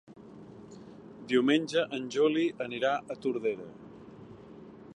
[1.31, 3.69] Diumenge en Juli anirà a Tordera.